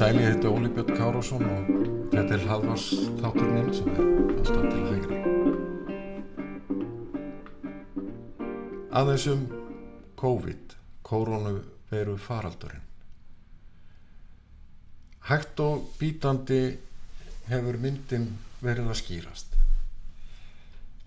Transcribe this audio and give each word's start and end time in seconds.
Sæli, 0.00 0.22
ég 0.22 0.30
heiti 0.32 0.46
Óli 0.48 0.68
Björn 0.72 0.94
Kárásson 0.96 1.42
og 1.44 1.66
þetta 2.08 2.32
er 2.32 2.44
hlaðvars 2.46 2.84
þáttur 3.18 3.48
minn 3.50 3.66
sem 3.76 3.88
er 3.92 3.98
alltaf 4.38 4.62
til 4.70 4.84
hægri. 4.86 5.18
Aðeins 8.96 9.26
um 9.34 9.42
COVID, 10.22 10.79
koronaviru 11.10 12.16
faraldurinn. 12.22 12.86
Hægt 15.30 15.60
og 15.60 15.90
bítandi 15.98 16.62
hefur 17.50 17.76
myndin 17.82 18.30
verið 18.62 18.92
að 18.92 19.00
skýrast. 19.02 19.56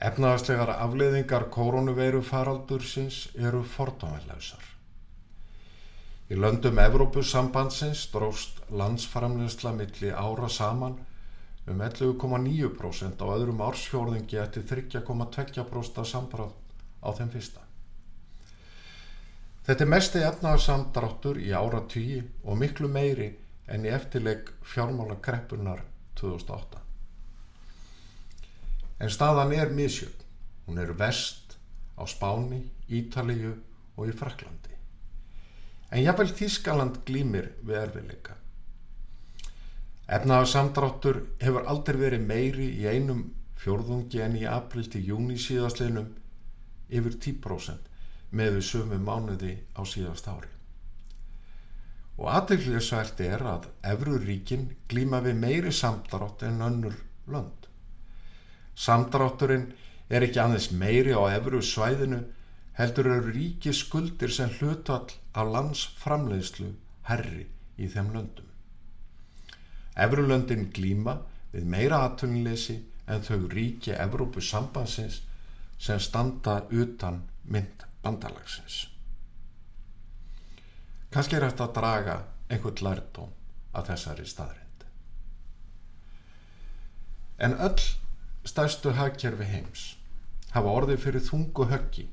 Efnaðarslegar 0.04 0.74
afleiðingar 0.76 1.48
koronaviru 1.54 2.22
faraldursins 2.28 3.24
eru 3.40 3.64
fordómælausar. 3.64 4.64
Í 6.32 6.36
löndum 6.40 6.80
Evrópussambandsins 6.82 8.06
dróst 8.12 8.62
landsframleysla 8.72 9.74
milli 9.76 10.12
ára 10.12 10.50
saman 10.50 10.96
um 11.68 11.84
11,9% 11.88 13.24
á 13.24 13.28
öðrum 13.36 13.62
ársfjórðingi 13.64 14.40
eftir 14.44 14.66
3,2% 14.72 16.04
samdrátt 16.10 16.58
á 17.00 17.10
þeim 17.16 17.32
fyrsta. 17.36 17.64
Þetta 19.64 19.86
er 19.86 19.88
mesti 19.88 20.22
efnaðarsamdráttur 20.28 21.38
í 21.40 21.54
ára 21.56 21.80
tíu 21.88 22.20
og 22.44 22.58
miklu 22.60 22.90
meiri 22.92 23.30
en 23.72 23.86
í 23.88 23.92
eftirleik 23.96 24.50
fjármála 24.68 25.16
kreppunar 25.24 25.86
2008. 26.20 26.82
En 29.00 29.12
staðan 29.12 29.54
er 29.56 29.72
misjöfn. 29.72 30.20
Hún 30.68 30.82
er 30.84 30.92
vest 31.00 31.56
á 31.96 32.04
Spáni, 32.08 32.60
Ítalíu 32.92 33.54
og 33.96 34.12
í 34.12 34.16
Fraklandi. 34.16 34.76
En 35.92 36.04
jáfnveil 36.04 36.36
Þískaland 36.36 37.00
glýmir 37.08 37.54
við 37.64 37.80
erfiðleika. 37.86 38.36
Efnaðarsamdráttur 40.12 41.22
hefur 41.40 41.72
aldrei 41.72 42.02
verið 42.04 42.28
meiri 42.28 42.68
í 42.82 42.88
einum 42.92 43.30
fjórðungi 43.64 44.20
en 44.28 44.38
í 44.40 44.44
april 44.44 44.84
til 44.92 45.06
júni 45.08 45.40
síðastliðnum 45.40 46.12
yfir 46.92 47.20
10% 47.30 47.93
með 48.34 48.58
við 48.58 48.68
sömu 48.70 49.00
mánuði 49.00 49.54
á 49.78 49.82
síðast 49.86 50.28
ári. 50.28 50.50
Og 52.18 52.30
aðeinsvært 52.30 53.22
er 53.26 53.42
að 53.50 53.68
Evruríkin 53.94 54.68
glýma 54.90 55.22
við 55.26 55.40
meiri 55.42 55.74
samdrátt 55.74 56.46
en 56.46 56.62
önnur 56.62 56.98
lönd. 57.30 57.68
Samdrátturinn 58.76 59.68
er 60.10 60.26
ekki 60.26 60.42
aðeins 60.42 60.72
meiri 60.78 61.14
á 61.14 61.22
Evru 61.34 61.62
svæðinu 61.62 62.24
heldur 62.78 63.10
eru 63.16 63.34
ríki 63.34 63.74
skuldir 63.74 64.34
sem 64.34 64.50
hlutall 64.58 65.14
af 65.34 65.52
landsframleiðslu 65.56 66.72
herri 67.10 67.46
í 67.78 67.90
þeim 67.90 68.10
löndum. 68.16 68.50
Evrulöndin 69.94 70.70
glíma 70.74 71.20
við 71.54 71.70
meira 71.70 72.02
aðtunleysi 72.08 72.80
en 73.14 73.26
þau 73.26 73.48
ríki 73.54 73.94
Evrópu 73.94 74.42
sambansins 74.42 75.22
sem 75.78 76.00
standa 76.02 76.64
utan 76.72 77.22
mynd 77.46 77.86
bandalagsins. 78.04 78.88
Kanski 81.14 81.38
er 81.38 81.48
þetta 81.48 81.68
að 81.68 81.76
draga 81.78 82.18
einhvern 82.50 82.84
lærdóm 82.88 83.34
að 83.74 83.90
þessari 83.92 84.26
staðrind. 84.30 84.86
En 87.44 87.56
öll 87.68 87.86
stærstu 88.48 88.94
hagkerfi 88.98 89.48
heims 89.50 89.88
hafa 90.54 90.76
orðið 90.80 91.02
fyrir 91.06 91.26
þungu 91.26 91.68
höggi 91.72 92.06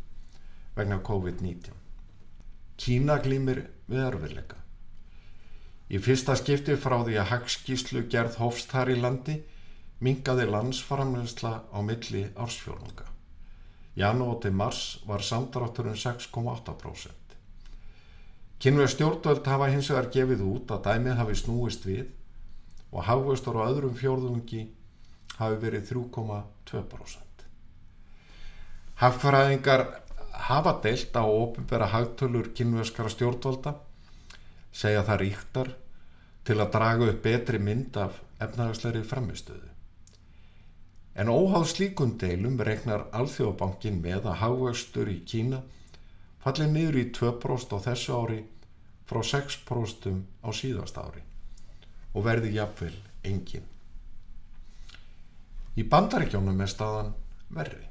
vegna 0.77 1.01
COVID-19. 1.05 1.77
Kína 2.81 3.19
glýmir 3.21 3.67
við 3.91 4.07
örfiðleika. 4.07 4.57
Í 5.91 5.99
fyrsta 5.99 6.37
skipti 6.39 6.77
frá 6.79 7.01
því 7.03 7.19
að 7.21 7.31
hagskíslu 7.35 8.05
gerð 8.13 8.39
hófst 8.41 8.71
þar 8.73 8.95
í 8.95 9.01
landi 9.01 9.41
mingaði 10.01 10.47
landsframleysla 10.49 11.55
á 11.75 11.79
milli 11.85 12.29
ársfjórnunga. 12.39 13.10
Janúti 13.97 14.51
mars 14.51 15.01
var 15.07 15.23
samdrátturinn 15.23 15.99
6,8%. 15.99 17.11
Kynveð 18.61 18.91
stjórnvöld 18.93 19.47
hafa 19.49 19.71
hins 19.73 19.89
vegar 19.91 20.11
gefið 20.15 20.45
út 20.47 20.75
að 20.75 20.85
dæmið 20.87 21.19
hafi 21.23 21.39
snúist 21.41 21.87
við 21.89 22.07
og 22.93 23.07
hafustur 23.07 23.57
á 23.57 23.67
öðrum 23.71 23.97
fjórðungi 23.97 24.67
hafi 25.39 25.59
verið 25.63 25.89
3,2%. 25.95 27.45
Hagfræðingar 29.01 29.87
hafa 30.51 30.77
deilt 30.85 31.17
á 31.17 31.25
ofinbæra 31.25 31.89
hagtölur 31.95 32.53
kynveskara 32.57 33.13
stjórnvalda 33.13 33.75
segja 34.73 35.07
það 35.09 35.23
ríktar 35.25 35.73
til 36.45 36.59
að 36.61 36.73
draga 36.77 37.11
upp 37.13 37.23
betri 37.25 37.59
mynd 37.63 37.97
af 37.97 38.21
efnahagsleiri 38.41 39.03
framistöðu. 39.09 39.70
En 41.21 41.29
óháð 41.29 41.67
slíkun 41.69 42.15
deilum 42.21 42.57
regnar 42.65 43.03
Alþjóðbankin 43.13 43.99
með 44.01 44.31
að 44.31 44.39
hagvöxtur 44.41 45.11
í 45.13 45.19
Kína 45.29 45.59
falli 46.41 46.69
niður 46.71 46.97
í 46.97 47.03
2% 47.19 47.75
á 47.77 47.79
þessu 47.91 48.15
ári 48.17 48.39
frá 49.11 49.21
6% 49.33 50.09
á 50.41 50.49
síðast 50.57 50.97
ári 51.03 51.21
og 52.15 52.25
verði 52.25 52.55
jafnvel 52.55 52.95
engin. 53.29 53.69
Í 55.77 55.85
bandaríkjónum 55.93 56.65
er 56.65 56.73
staðan 56.73 57.13
verri. 57.53 57.85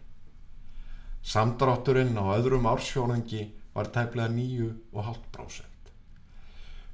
Samdrátturinn 1.22 2.18
á 2.18 2.26
öðrum 2.34 2.66
ársfjónangi 2.72 3.46
var 3.76 3.94
tæplega 3.94 4.34
9,5%. 4.34 5.94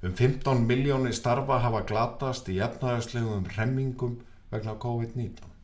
Um 0.04 0.14
15 0.14 0.68
miljónir 0.68 1.16
starfa 1.16 1.64
hafa 1.64 1.86
glatast 1.88 2.52
í 2.52 2.60
efnaðarslegum 2.60 3.48
remmingum 3.56 4.20
vegna 4.52 4.76
COVID-19. 4.76 5.55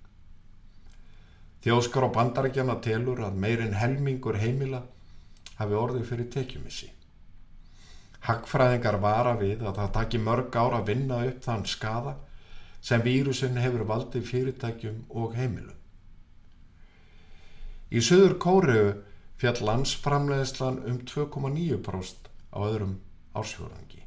Þjóskar 1.61 2.07
á 2.09 2.15
bandarækjana 2.15 2.79
telur 2.81 3.19
að 3.21 3.37
meirinn 3.37 3.75
helmingur 3.77 4.39
heimila 4.41 4.81
hafi 5.59 5.75
orðið 5.77 6.07
fyrir 6.09 6.29
tekjumissi. 6.33 6.87
Haggfræðingar 8.25 8.97
vara 9.01 9.35
við 9.37 9.61
að 9.61 9.77
það 9.77 9.91
taki 9.97 10.21
mörg 10.25 10.55
ára 10.57 10.79
að 10.81 10.89
vinna 10.89 11.19
upp 11.27 11.43
þann 11.45 11.67
skada 11.69 12.15
sem 12.81 13.03
vírusin 13.05 13.59
hefur 13.61 13.85
valdið 13.91 14.25
fyrirtækjum 14.29 15.03
og 15.21 15.35
heimilum. 15.37 15.77
Í 17.93 18.01
söður 18.01 18.37
Kóreu 18.41 18.85
fjall 19.41 19.61
landsframleðislan 19.67 20.79
um 20.89 20.97
2,9% 21.11 22.29
á 22.53 22.57
öðrum 22.57 22.95
ársfjóðangi 23.37 24.01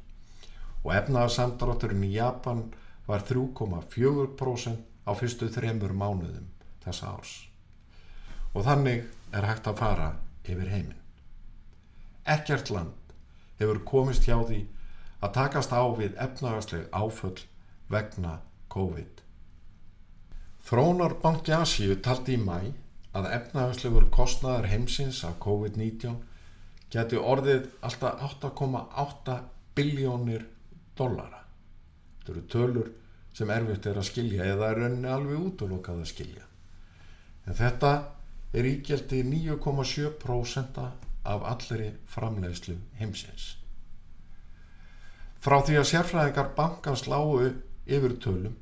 og 0.83 0.91
efnaðarsamdrátturinn 0.95 2.03
í 2.07 2.11
Japan 2.17 2.65
var 3.07 3.23
3,4% 3.29 5.07
á 5.07 5.11
fyrstu 5.15 5.47
þremur 5.53 5.95
mánuðum 5.95 6.51
þessa 6.85 7.11
árs. 7.15 7.33
Og 8.53 8.63
þannig 8.67 9.03
er 9.35 9.49
hægt 9.49 9.67
að 9.67 9.81
fara 9.81 10.11
yfir 10.45 10.71
heiminn. 10.71 11.01
Ekkert 12.25 12.71
land 12.73 13.13
hefur 13.59 13.81
komist 13.87 14.25
hjá 14.25 14.37
því 14.45 14.61
að 15.25 15.35
takast 15.35 15.73
á 15.73 15.83
við 15.97 16.15
efnaðarsleg 16.21 16.87
áföll 16.93 17.37
vegna 17.91 18.39
COVID. 18.73 19.21
Þrónar 20.65 21.19
Banki 21.21 21.53
Asíu 21.53 21.95
taldi 22.01 22.39
í 22.39 22.41
mæ 22.41 22.73
að 23.15 23.29
efnahagslegur 23.37 24.09
kostnaðar 24.11 24.67
heimsins 24.71 25.21
af 25.27 25.37
COVID-19 25.43 26.17
geti 26.91 27.19
orðið 27.19 27.69
alltaf 27.85 28.23
8,8 28.41 29.37
biljónir 29.77 30.47
dollara. 30.97 31.43
Þetta 32.19 32.33
eru 32.33 32.43
tölur 32.51 32.91
sem 33.35 33.51
erfitt 33.51 33.87
er 33.87 33.99
að 33.99 34.09
skilja 34.09 34.49
eða 34.55 34.71
er 34.71 34.81
rauninni 34.81 35.11
alveg 35.11 35.47
útlokað 35.51 36.01
að 36.01 36.11
skilja. 36.11 36.43
En 37.45 37.57
þetta 37.57 37.91
er 38.55 38.67
ígjaldi 38.69 39.21
9,7% 39.27 40.81
af 41.25 41.47
allri 41.51 41.91
framleiðslu 42.09 42.77
heimsins. 42.99 43.55
Frá 45.41 45.59
því 45.61 45.79
að 45.81 45.89
sérfræðingar 45.91 46.53
bankans 46.57 47.05
lágu 47.09 47.51
yfir 47.85 48.15
tölum 48.21 48.55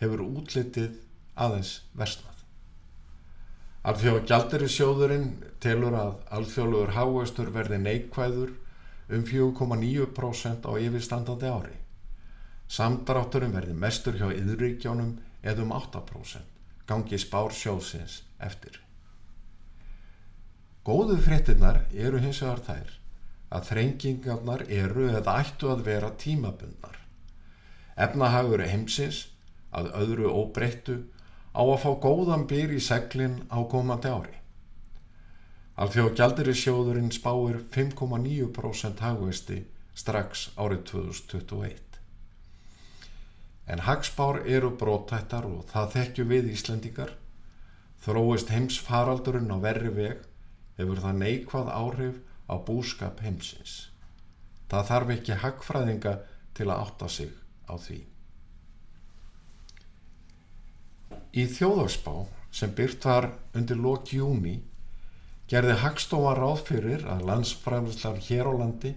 hefur 0.00 0.22
útlitið 0.24 0.94
aðeins 1.36 1.74
versna. 1.98 2.32
Alþjóða 3.82 4.22
gjaldir 4.30 4.62
í 4.62 4.70
sjóðurinn 4.70 5.30
telur 5.62 5.96
að 5.98 6.12
alþjóðluður 6.36 6.92
háastur 6.96 7.48
verði 7.54 7.80
neikvæður 7.82 8.52
um 9.12 9.24
4,9% 9.26 10.68
á 10.70 10.72
yfirstandandi 10.78 11.50
ári. 11.50 11.74
Samdrátturum 12.72 13.52
verði 13.56 13.74
mestur 13.76 14.16
hjá 14.20 14.28
yðuríkjónum 14.30 15.16
eða 15.42 15.64
um 15.66 15.74
8%, 15.76 16.51
gangi 16.88 17.18
spár 17.18 17.52
sjóðsins 17.54 18.22
eftir. 18.42 18.80
Góðu 20.82 21.18
fréttinnar 21.22 21.84
eru 21.94 22.18
hins 22.22 22.40
vegar 22.42 22.62
þær 22.66 22.92
að 23.52 23.66
þrengingarnar 23.68 24.64
eru 24.68 25.08
eða 25.12 25.36
ættu 25.44 25.70
að 25.70 25.84
vera 25.86 26.10
tímabundnar. 26.18 26.96
Efnahagur 28.00 28.64
heimsins 28.66 29.26
að 29.70 29.92
öðru 30.00 30.32
óbreyttu 30.32 30.96
á 31.52 31.62
að 31.62 31.80
fá 31.84 31.90
góðan 32.06 32.46
byr 32.48 32.72
í 32.72 32.80
seglinn 32.80 33.42
á 33.52 33.60
komandi 33.68 34.10
ári. 34.10 34.34
Alþjóð 35.82 36.10
gjaldir 36.18 36.50
í 36.52 36.56
sjóðurinn 36.56 37.12
spáir 37.14 37.62
5,9% 37.72 39.04
hagvesti 39.04 39.62
strax 39.94 40.48
árið 40.56 40.84
2021. 40.90 41.91
En 43.66 43.84
hagspár 43.86 44.42
eru 44.46 44.72
brótættar 44.78 45.46
og 45.46 45.64
það 45.70 45.92
þekkju 45.96 46.24
við 46.32 46.50
Íslendingar. 46.56 47.12
Þróist 48.02 48.50
heims 48.50 48.78
faraldurinn 48.82 49.52
á 49.54 49.58
verri 49.62 49.92
veg 49.94 50.24
hefur 50.78 51.02
það 51.04 51.20
neikvað 51.22 51.70
áhrif 51.70 52.18
á 52.50 52.54
búskap 52.66 53.22
heimsins. 53.22 53.88
Það 54.70 54.88
þarf 54.90 55.14
ekki 55.16 55.38
hagfræðinga 55.44 56.14
til 56.56 56.68
að 56.68 56.80
átta 56.80 57.08
sig 57.08 57.30
á 57.70 57.74
því. 57.78 58.00
Í 61.32 61.46
þjóðarspá 61.48 62.14
sem 62.52 62.72
byrt 62.76 63.06
var 63.08 63.30
undir 63.56 63.78
lok 63.80 64.10
júni 64.12 64.58
gerði 65.48 65.78
Hagstofa 65.80 66.34
ráð 66.36 66.62
fyrir 66.68 67.06
að 67.08 67.26
landsfræðislar 67.28 68.20
hér 68.26 68.48
á 68.48 68.52
landi 68.56 68.92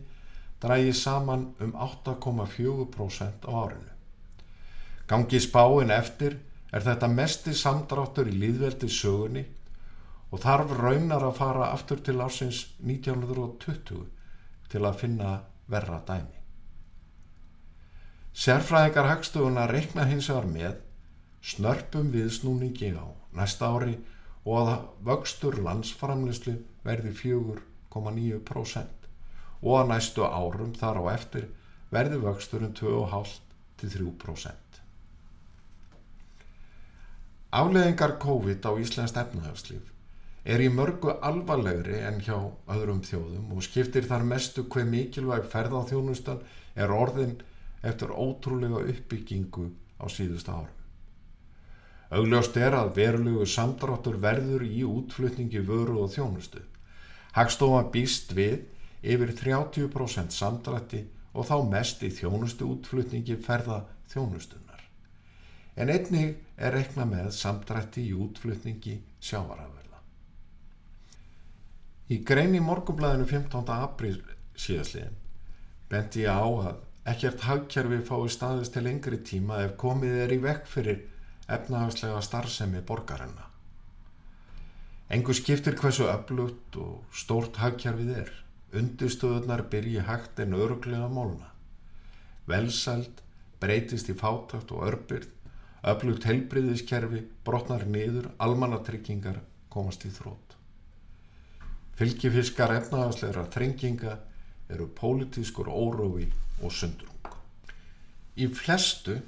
drægi 0.63 0.93
saman 0.95 1.49
um 1.63 1.73
8,4% 1.87 3.47
á 3.47 3.51
árinu. 3.51 3.94
Gangi 5.07 5.39
spáin 5.39 5.91
eftir 5.93 6.39
er 6.73 6.81
þetta 6.81 7.07
mesti 7.11 7.53
samdráttur 7.53 8.29
í 8.31 8.39
líðveldi 8.41 8.89
sögunni 8.89 9.43
og 10.31 10.41
þarf 10.41 10.71
raunar 10.79 11.23
að 11.27 11.37
fara 11.37 11.67
aftur 11.73 12.01
til 12.03 12.17
ásins 12.25 12.63
1920 12.81 14.01
til 14.71 14.81
að 14.81 14.97
finna 15.03 15.35
verra 15.69 15.99
dæmi. 16.07 16.41
Sérfræðingar 18.35 19.07
hagstofuna 19.11 19.67
reikna 19.71 20.03
hins 20.09 20.27
vegar 20.31 20.49
með 20.49 20.81
snörpum 21.45 22.09
viðsnúningi 22.11 22.89
á 22.97 23.05
næsta 23.37 23.69
ári 23.71 23.95
og 24.43 24.55
að 24.73 24.81
vöxtur 25.07 25.61
landsframlislu 25.61 26.57
verði 26.83 27.13
4,9% 27.21 29.07
og 29.61 29.73
að 29.79 29.89
næstu 29.93 30.25
árum 30.25 30.73
þar 30.75 30.97
á 30.99 31.03
eftir 31.13 31.45
verði 31.93 32.17
vöxturinn 32.25 32.75
2,5-3%. 32.75 34.64
Afleðingar 37.55 38.17
COVID 38.19 38.65
á 38.67 38.71
Íslands 38.83 39.13
efnahagslíf 39.15 39.91
er 40.43 40.59
í 40.59 40.65
mörgu 40.67 41.13
alvarlegri 41.23 42.01
en 42.03 42.17
hjá 42.19 42.35
öðrum 42.67 42.99
þjóðum 43.05 43.53
og 43.55 43.63
skiptir 43.63 44.03
þar 44.09 44.25
mestu 44.27 44.65
hver 44.73 44.89
mikilvæg 44.89 45.45
ferðanþjónustan 45.53 46.41
er 46.75 46.91
orðin 46.91 47.37
eftir 47.79 48.11
ótrúlega 48.11 48.81
uppbyggingu 48.91 49.69
á 50.03 50.05
síðustu 50.11 50.51
árum. 50.51 50.73
Augljóst 52.11 52.59
er 52.59 52.75
að 52.75 52.91
verulegu 52.99 53.47
samdráttur 53.47 54.19
verður 54.25 54.65
í 54.67 54.83
útflutningi 54.83 55.61
vöru 55.63 56.01
og 56.03 56.11
þjónustu. 56.11 56.59
Hagstofa 57.39 57.85
býst 57.93 58.35
við 58.35 58.65
yfir 58.99 59.31
30% 59.31 60.35
samdrætti 60.35 61.05
og 61.31 61.47
þá 61.47 61.55
mest 61.71 62.03
í 62.03 62.11
þjónustu 62.19 62.67
útflutningi 62.75 63.39
ferða 63.47 63.85
þjónustunar. 64.11 64.83
En 65.79 65.95
einnig 65.95 66.35
er 66.57 66.77
rekna 66.77 67.05
með 67.09 67.31
samdrætti 67.35 68.09
í 68.09 68.13
útflutningi 68.25 68.99
sjávarafur. 69.19 69.85
Í 72.05 72.19
grein 72.21 72.53
í 72.53 72.59
morgublaðinu 72.61 73.25
15. 73.25 73.69
apríl 73.73 74.19
síðastliðin 74.53 75.15
bendi 75.89 76.21
ég 76.21 76.37
á 76.37 76.45
að 76.45 76.83
ekkert 77.09 77.45
hagkerfi 77.47 77.97
fái 78.05 78.27
staðist 78.35 78.75
til 78.75 78.83
lengri 78.85 79.17
tíma 79.25 79.63
ef 79.63 79.73
komið 79.81 80.19
er 80.25 80.33
í 80.35 80.37
vekk 80.43 80.69
fyrir 80.69 80.99
efnahagslega 81.49 82.19
starfsemi 82.27 82.83
borgarinna. 82.85 83.47
Engu 85.17 85.33
skiptir 85.33 85.79
hversu 85.81 86.05
öflugt 86.11 86.77
og 86.81 87.17
stórt 87.23 87.57
hagkerfið 87.63 88.13
er. 88.21 88.31
Undistöðunar 88.77 89.65
byrji 89.73 90.05
hægt 90.05 90.43
en 90.45 90.53
öruglega 90.53 91.09
mólna. 91.09 91.49
Velsæld 92.45 93.25
breytist 93.61 94.13
í 94.13 94.17
fátakt 94.17 94.69
og 94.77 94.85
örbyrð, 94.91 95.31
öflugt 95.85 96.25
helbriðiskerfi 96.25 97.21
brotnar 97.45 97.85
niður, 97.85 98.31
almannatryggingar 98.41 99.41
komast 99.69 100.05
í 100.07 100.11
þrótt. 100.13 100.55
Fylgifiskar 101.95 102.73
efnahagsleira 102.75 103.45
þrenginga 103.53 104.17
eru 104.73 104.87
pólitískur 104.97 105.69
órói 105.69 106.25
og 106.61 106.73
sundrung. 106.73 107.29
Í 108.35 108.49
flestu 108.51 109.19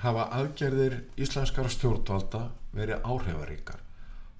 hafa 0.00 0.28
aðgerðir 0.38 1.02
íslenskara 1.20 1.72
stjórnvalda 1.72 2.46
verið 2.76 3.04
áhrifaríkar 3.04 3.82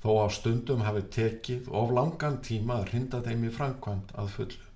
þó 0.06 0.10
á 0.22 0.26
stundum 0.30 0.84
hafi 0.86 1.02
tekið 1.16 1.70
of 1.74 1.92
langan 1.96 2.38
tíma 2.44 2.80
að 2.80 2.92
rinda 2.92 3.22
þeim 3.24 3.46
í 3.48 3.52
framkvæmt 3.52 4.12
að 4.14 4.32
fullu. 4.36 4.66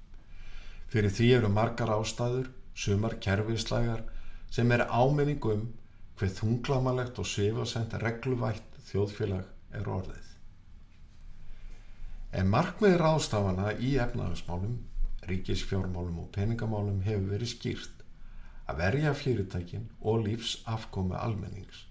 Fyrir 0.90 1.12
því 1.14 1.28
eru 1.36 1.50
margar 1.54 1.92
ástæður, 1.94 2.48
sumar 2.74 3.14
kerfislægar 3.22 4.02
sem 4.50 4.72
er 4.74 4.88
áminning 4.90 5.44
um 5.46 5.68
hver 6.20 6.32
þunglamalegt 6.36 7.16
og 7.16 7.24
svifasend 7.24 7.94
regluvætt 8.02 8.82
þjóðfélag 8.90 9.46
er 9.78 9.86
orðið. 9.88 10.26
En 12.36 12.50
markmið 12.52 12.98
ráðstafana 13.00 13.72
í 13.80 13.94
efnahagsmálum, 14.04 14.76
ríkisfjármálum 15.30 16.20
og 16.20 16.28
peningamálum 16.34 17.00
hefur 17.06 17.32
verið 17.32 17.52
skýrt 17.54 18.04
að 18.68 18.82
verja 18.82 19.14
fyrirtækin 19.16 19.88
og 20.00 20.26
lífs 20.26 20.58
afkomi 20.68 21.16
almennings. 21.16 21.86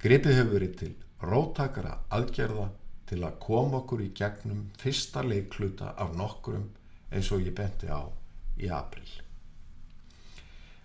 Gripið 0.00 0.40
hefur 0.40 0.56
verið 0.56 0.74
til 0.80 0.92
róttakara 1.24 1.98
aðgerða 2.16 2.70
til 3.10 3.20
að 3.28 3.38
koma 3.44 3.82
okkur 3.82 4.06
í 4.06 4.10
gegnum 4.16 4.70
fyrsta 4.80 5.22
leikluta 5.22 5.92
af 6.00 6.16
nokkrum 6.16 6.70
eins 7.12 7.28
og 7.28 7.44
ég 7.44 7.54
benti 7.54 7.92
á 7.92 8.08
í 8.56 8.72
april. 8.72 9.06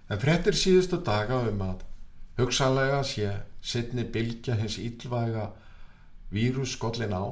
En 0.10 0.20
frettir 0.20 0.58
síðustu 0.58 1.00
daga 1.06 1.40
um 1.48 1.64
að 1.64 1.86
hugsalega 2.40 3.04
sé 3.04 3.32
sittni 3.62 4.06
bylgja 4.08 4.56
hins 4.60 4.78
ílvæga 4.80 5.50
vírus 6.32 6.76
skollin 6.78 7.16
á 7.16 7.24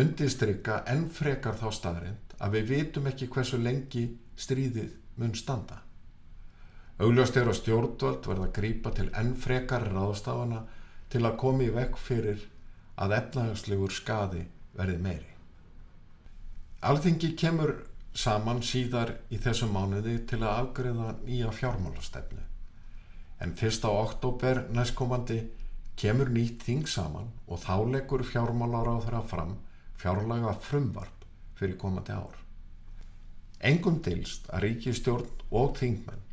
undistrykka 0.00 0.82
enn 0.90 1.08
frekar 1.10 1.56
þá 1.58 1.68
staðrind 1.74 2.34
að 2.38 2.56
við 2.56 2.68
vitum 2.74 3.08
ekki 3.10 3.28
hversu 3.34 3.58
lengi 3.60 4.04
stríðið 4.38 4.92
mun 5.20 5.34
standa. 5.36 5.80
Augljóst 7.00 7.36
er 7.40 7.48
að 7.48 7.58
stjórnvöld 7.60 8.26
verða 8.28 8.46
að 8.48 8.54
grýpa 8.58 8.92
til 8.96 9.08
enn 9.16 9.34
frekar 9.40 9.86
ráðstafana 9.88 10.62
til 11.12 11.24
að 11.24 11.38
komi 11.42 11.68
í 11.68 11.74
vekk 11.74 11.98
fyrir 11.98 12.42
að 13.00 13.16
efnahagslegur 13.16 13.94
skadi 13.94 14.44
verði 14.76 14.98
meiri. 15.00 15.32
Alþingi 16.86 17.32
kemur 17.36 17.74
saman 18.16 18.62
síðar 18.64 19.14
í 19.30 19.40
þessum 19.40 19.74
mánuði 19.74 20.18
til 20.28 20.40
að 20.42 20.62
afgriða 20.62 21.14
nýja 21.24 21.50
fjármálastefnu. 21.56 22.49
En 23.40 23.54
1. 23.56 23.84
oktober 23.88 24.66
næstkomandi 24.76 25.40
kemur 26.00 26.28
nýtt 26.32 26.64
þing 26.66 26.88
saman 26.88 27.30
og 27.48 27.62
þá 27.64 27.74
leggur 27.94 28.24
fjármálar 28.24 28.88
á 28.92 28.96
þeirra 29.04 29.22
fram 29.32 29.54
fjárlaga 30.00 30.54
frumvarp 30.64 31.24
fyrir 31.56 31.78
komandi 31.80 32.16
ár. 32.16 32.36
Engum 33.60 34.00
dilst 34.04 34.48
að 34.48 34.66
ríkistjórn 34.66 35.46
og 35.50 35.74
þingmenn 35.80 36.26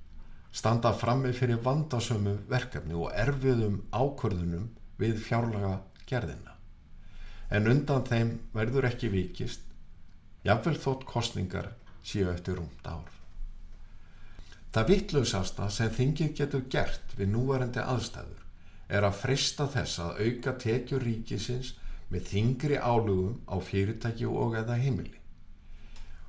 standa 0.57 0.93
frammi 0.93 1.33
fyrir 1.37 1.59
vandasömu 1.63 2.33
verkefni 2.49 2.95
og 2.97 3.11
erfiðum 3.13 3.81
ákvörðunum 3.93 4.69
við 4.97 5.19
fjárlaga 5.27 5.75
gerðina. 6.09 6.55
En 7.53 7.69
undan 7.71 8.05
þeim 8.07 8.31
verður 8.55 8.87
ekki 8.89 9.11
vikist, 9.13 9.61
jáfnvel 10.47 10.79
þótt 10.81 11.05
kostningar 11.07 11.69
síu 12.03 12.31
eftir 12.31 12.57
rúmt 12.57 12.89
ár. 12.89 13.05
Það 14.77 14.89
vittlausasta 14.91 15.67
sem 15.73 15.87
þingin 15.89 16.35
getur 16.37 16.67
gert 16.69 17.13
við 17.17 17.31
núvarendi 17.33 17.81
aðstæður 17.81 18.43
er 18.93 19.07
að 19.07 19.15
frista 19.23 19.65
þess 19.73 20.03
að 20.03 20.19
auka 20.21 20.53
tekjur 20.61 21.01
ríkisins 21.01 21.71
með 22.13 22.27
þingri 22.29 22.77
álugum 22.77 23.39
á 23.49 23.57
fyrirtæki 23.57 24.29
og 24.29 24.53
eða 24.61 24.77
heimili. 24.77 25.17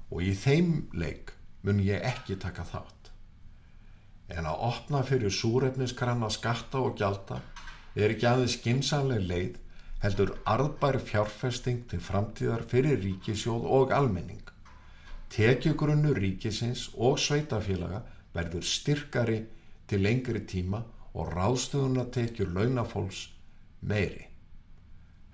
Og 0.08 0.24
í 0.24 0.32
þeim 0.32 0.72
leik 0.96 1.34
mun 1.60 1.84
ég 1.84 2.08
ekki 2.08 2.38
taka 2.40 2.64
þátt. 2.72 3.12
En 4.32 4.48
að 4.48 4.66
opna 4.70 5.04
fyrir 5.04 5.38
súrefniskranna 5.42 6.32
skatta 6.32 6.80
og 6.80 6.96
gjalda 6.96 7.42
er 7.92 8.16
ekki 8.16 8.32
aðeins 8.32 8.56
skinsanleg 8.62 9.28
leið 9.28 9.62
heldur 10.00 10.38
arðbær 10.48 11.02
fjárfesting 11.04 11.84
til 11.92 12.00
framtíðar 12.00 12.64
fyrir 12.72 12.96
ríkisjóð 13.04 13.68
og 13.76 13.92
almenning. 13.92 14.46
Tekjugrunnu 15.36 16.16
ríkisins 16.16 16.94
og 16.96 17.20
sveitafélaga 17.20 18.06
verður 18.34 18.64
styrkari 18.64 19.38
til 19.88 20.02
lengri 20.04 20.44
tíma 20.46 20.82
og 21.14 21.32
ráðstöðuna 21.34 22.08
tekjur 22.14 22.52
launafólks 22.54 23.28
meiri. 23.80 24.26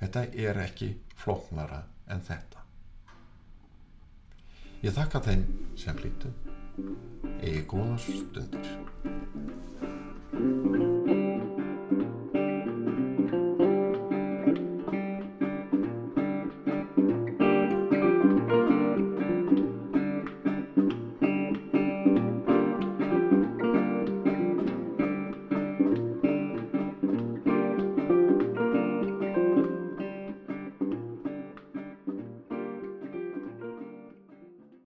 Þetta 0.00 0.26
er 0.46 0.60
ekki 0.64 0.90
floknara 1.18 1.82
en 2.10 2.20
þetta. 2.24 2.64
Ég 4.84 4.92
þakka 4.92 5.22
þeim 5.28 5.44
sem 5.80 5.96
hlýtu. 6.02 6.32
Egi 7.40 7.62
góðar 7.70 8.02
stundir. 8.04 8.68